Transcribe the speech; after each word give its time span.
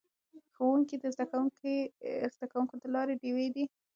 ښوونکي 0.53 0.95
د 1.03 1.05
زده 2.33 2.45
کوونکو 2.51 2.75
د 2.81 2.83
لارې 2.95 3.13
ډیوې 3.21 3.47
دي. 3.55 3.65